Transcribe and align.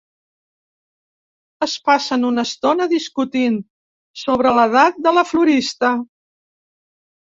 Es 1.65 1.75
passen 1.89 2.25
una 2.31 2.45
estona 2.49 2.87
discutint 2.95 3.59
sobre 4.23 4.55
l'edat 4.61 4.99
de 5.09 5.15
la 5.19 5.29
florista. 5.35 5.93